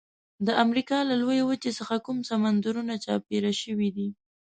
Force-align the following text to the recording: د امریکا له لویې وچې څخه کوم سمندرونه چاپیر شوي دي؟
د 0.45 0.47
امریکا 0.63 0.97
له 1.09 1.15
لویې 1.21 1.43
وچې 1.49 1.71
څخه 1.79 1.95
کوم 2.05 2.17
سمندرونه 2.29 2.93
چاپیر 3.05 3.43
شوي 3.63 3.89
دي؟ 3.95 4.09